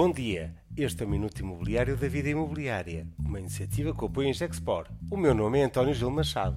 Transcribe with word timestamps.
Bom 0.00 0.12
dia, 0.12 0.54
este 0.76 1.02
é 1.02 1.06
o 1.06 1.08
Minuto 1.08 1.40
Imobiliário 1.40 1.96
da 1.96 2.06
Vida 2.06 2.28
Imobiliária, 2.28 3.04
uma 3.18 3.40
iniciativa 3.40 3.92
que 3.92 4.04
apoia 4.04 4.30
a 4.30 4.32
Gexpor. 4.32 4.86
O 5.10 5.16
meu 5.16 5.34
nome 5.34 5.58
é 5.58 5.64
António 5.64 5.92
Gil 5.92 6.08
Machado. 6.08 6.56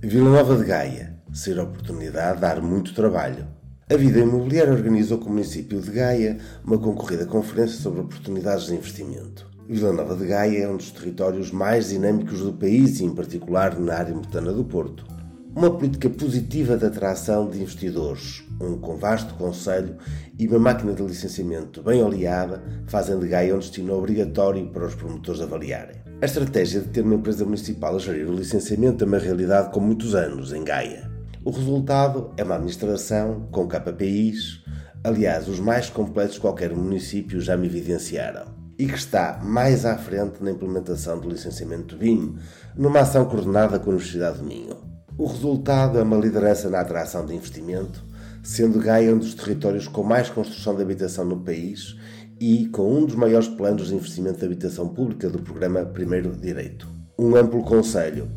Vila 0.00 0.30
Nova 0.30 0.56
de 0.56 0.64
Gaia, 0.64 1.16
ser 1.32 1.60
oportunidade 1.60 2.40
dar 2.40 2.60
muito 2.60 2.92
trabalho. 2.92 3.46
A 3.88 3.96
Vida 3.96 4.18
Imobiliária 4.18 4.72
organizou 4.72 5.18
com 5.18 5.26
o 5.26 5.32
município 5.32 5.80
de 5.80 5.92
Gaia 5.92 6.38
uma 6.64 6.76
concorrida 6.76 7.24
conferência 7.24 7.80
sobre 7.80 8.00
oportunidades 8.00 8.66
de 8.66 8.74
investimento. 8.74 9.48
Vila 9.68 9.92
Nova 9.92 10.16
de 10.16 10.26
Gaia 10.26 10.64
é 10.64 10.68
um 10.68 10.76
dos 10.76 10.90
territórios 10.90 11.52
mais 11.52 11.90
dinâmicos 11.90 12.40
do 12.40 12.52
país 12.52 12.98
e, 12.98 13.04
em 13.04 13.14
particular, 13.14 13.78
na 13.78 13.94
área 13.94 14.12
metana 14.12 14.52
do 14.52 14.64
Porto. 14.64 15.21
Uma 15.54 15.70
política 15.70 16.08
positiva 16.08 16.78
de 16.78 16.86
atração 16.86 17.46
de 17.46 17.60
investidores, 17.60 18.42
um 18.58 18.78
com 18.78 18.96
vasto 18.96 19.34
conselho 19.34 19.96
e 20.38 20.48
uma 20.48 20.58
máquina 20.58 20.94
de 20.94 21.02
licenciamento 21.02 21.82
bem 21.82 22.02
oleada 22.02 22.62
fazem 22.86 23.18
de 23.20 23.28
Gaia 23.28 23.54
um 23.54 23.58
destino 23.58 23.94
obrigatório 23.94 24.66
para 24.70 24.86
os 24.86 24.94
promotores 24.94 25.42
avaliarem. 25.42 25.96
A 26.22 26.24
estratégia 26.24 26.80
de 26.80 26.88
ter 26.88 27.02
uma 27.02 27.16
empresa 27.16 27.44
municipal 27.44 27.94
a 27.94 27.98
gerir 27.98 28.30
o 28.30 28.34
licenciamento 28.34 29.04
é 29.04 29.06
uma 29.06 29.18
realidade 29.18 29.70
com 29.70 29.80
muitos 29.80 30.14
anos 30.14 30.54
em 30.54 30.64
Gaia. 30.64 31.10
O 31.44 31.50
resultado 31.50 32.32
é 32.38 32.44
uma 32.44 32.54
administração 32.54 33.46
com 33.52 33.68
KPIs, 33.68 34.64
aliás, 35.04 35.48
os 35.48 35.60
mais 35.60 35.90
completos 35.90 36.36
que 36.36 36.40
qualquer 36.40 36.74
município 36.74 37.42
já 37.42 37.58
me 37.58 37.66
evidenciaram, 37.66 38.46
e 38.78 38.86
que 38.86 38.96
está 38.96 39.38
mais 39.44 39.84
à 39.84 39.98
frente 39.98 40.42
na 40.42 40.50
implementação 40.50 41.20
do 41.20 41.28
licenciamento 41.28 41.94
BIM, 41.94 42.36
numa 42.74 43.00
ação 43.00 43.26
coordenada 43.26 43.78
com 43.78 43.90
a 43.90 43.92
Universidade 43.92 44.38
de 44.38 44.44
Minho. 44.44 44.91
O 45.18 45.26
resultado 45.26 45.98
é 45.98 46.02
uma 46.02 46.16
liderança 46.16 46.70
na 46.70 46.80
atração 46.80 47.26
de 47.26 47.34
investimento, 47.34 48.02
sendo 48.42 48.78
Gaia 48.78 49.14
um 49.14 49.18
dos 49.18 49.34
territórios 49.34 49.86
com 49.86 50.02
mais 50.02 50.30
construção 50.30 50.74
de 50.74 50.80
habitação 50.80 51.22
no 51.22 51.38
país 51.40 51.94
e 52.40 52.66
com 52.68 52.90
um 52.90 53.04
dos 53.04 53.14
maiores 53.14 53.46
planos 53.46 53.88
de 53.88 53.94
investimento 53.94 54.38
de 54.38 54.46
habitação 54.46 54.88
pública 54.88 55.28
do 55.28 55.42
programa 55.42 55.84
Primeiro 55.84 56.34
Direito. 56.34 56.88
Um 57.18 57.36
amplo 57.36 57.62
conselho. 57.62 58.30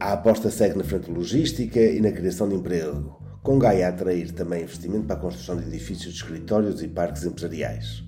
A 0.00 0.14
aposta 0.14 0.50
segue 0.50 0.78
na 0.78 0.84
frente 0.84 1.10
logística 1.10 1.78
e 1.78 2.00
na 2.00 2.10
criação 2.10 2.48
de 2.48 2.54
emprego, 2.54 3.20
com 3.42 3.58
Gaia 3.58 3.86
a 3.86 3.90
atrair 3.90 4.32
também 4.32 4.62
investimento 4.62 5.04
para 5.04 5.16
a 5.16 5.20
construção 5.20 5.56
de 5.56 5.66
edifícios 5.68 6.14
de 6.14 6.22
escritórios 6.22 6.82
e 6.82 6.88
parques 6.88 7.24
empresariais. 7.24 8.02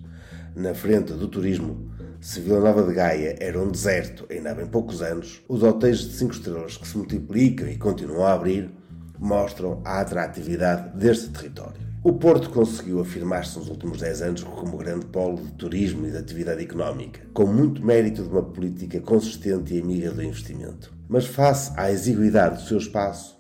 Na 0.57 0.73
frente 0.73 1.13
do 1.13 1.29
turismo, 1.29 1.91
se 2.19 2.41
Vila 2.41 2.61
Nova 2.61 2.83
de 2.83 2.95
Gaia 2.95 3.37
era 3.39 3.61
um 3.61 3.71
deserto 3.71 4.25
ainda 4.31 4.53
há 4.53 4.55
bem 4.55 4.67
poucos 4.67 5.03
anos, 5.03 5.43
os 5.47 5.63
hotéis 5.63 5.99
de 5.99 6.15
5 6.15 6.33
estrelas 6.33 6.79
que 6.79 6.89
se 6.89 6.97
multiplicam 6.97 7.69
e 7.69 7.77
continuam 7.77 8.25
a 8.25 8.33
abrir 8.33 8.71
mostram 9.19 9.83
a 9.85 10.01
atratividade 10.01 10.97
deste 10.97 11.29
território. 11.29 11.83
O 12.03 12.15
Porto 12.15 12.49
conseguiu 12.49 13.01
afirmar-se 13.01 13.59
nos 13.59 13.69
últimos 13.69 13.99
10 13.99 14.23
anos 14.23 14.45
como 14.45 14.79
grande 14.79 15.05
polo 15.05 15.43
de 15.43 15.53
turismo 15.53 16.07
e 16.07 16.11
de 16.11 16.17
atividade 16.17 16.63
económica, 16.65 17.21
com 17.35 17.45
muito 17.45 17.85
mérito 17.85 18.23
de 18.23 18.31
uma 18.31 18.43
política 18.43 18.99
consistente 18.99 19.75
e 19.75 19.81
amiga 19.83 20.11
do 20.11 20.23
investimento. 20.23 20.91
Mas 21.07 21.27
face 21.27 21.71
à 21.77 21.93
exiguidade 21.93 22.63
do 22.63 22.67
seu 22.67 22.79
espaço, 22.79 23.39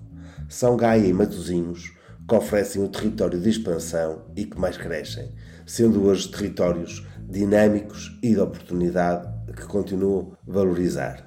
São 0.50 0.76
Gaia 0.76 1.06
e 1.06 1.14
Matosinhos 1.14 1.95
que 2.28 2.34
oferecem 2.34 2.82
o 2.82 2.88
território 2.88 3.40
de 3.40 3.48
expansão 3.48 4.22
e 4.34 4.44
que 4.44 4.58
mais 4.58 4.76
crescem, 4.76 5.32
sendo 5.64 6.04
hoje 6.04 6.28
territórios 6.30 7.06
dinâmicos 7.28 8.18
e 8.22 8.34
de 8.34 8.40
oportunidade 8.40 9.28
que 9.52 9.64
continuo 9.66 10.36
a 10.48 10.52
valorizar. 10.52 11.26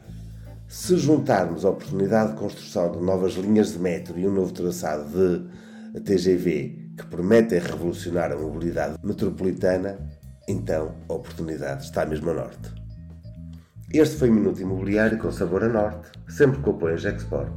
Se 0.67 0.97
juntarmos 0.97 1.65
a 1.65 1.69
oportunidade 1.69 2.33
de 2.33 2.37
construção 2.37 2.91
de 2.91 2.99
novas 2.99 3.33
linhas 3.33 3.71
de 3.73 3.79
metro 3.79 4.19
e 4.19 4.27
um 4.27 4.33
novo 4.33 4.53
traçado 4.53 5.09
de 5.09 5.99
TGV 6.01 6.91
que 6.97 7.05
prometem 7.07 7.59
revolucionar 7.59 8.31
a 8.31 8.37
mobilidade 8.37 8.95
metropolitana, 9.03 9.97
então 10.47 10.93
a 11.07 11.13
oportunidade 11.13 11.85
está 11.85 12.05
mesmo 12.05 12.29
a 12.29 12.33
norte. 12.33 12.79
Este 13.91 14.17
foi 14.17 14.29
o 14.29 14.33
Minuto 14.33 14.61
Imobiliário 14.61 15.17
com 15.17 15.31
sabor 15.31 15.63
a 15.63 15.69
norte, 15.69 16.11
sempre 16.27 16.61
com 16.61 16.71
apoio 16.71 16.97
Gexport. 16.97 17.51